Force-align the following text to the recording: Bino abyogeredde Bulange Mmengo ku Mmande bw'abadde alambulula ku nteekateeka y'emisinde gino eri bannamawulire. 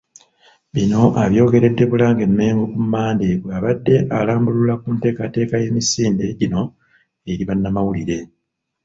Bino 0.73 1.01
abyogeredde 1.23 1.83
Bulange 1.91 2.25
Mmengo 2.29 2.65
ku 2.73 2.79
Mmande 2.85 3.29
bw'abadde 3.43 3.95
alambulula 4.17 4.73
ku 4.81 4.87
nteekateeka 4.95 5.55
y'emisinde 5.63 6.25
gino 6.39 6.61
eri 7.31 7.43
bannamawulire. 7.49 8.17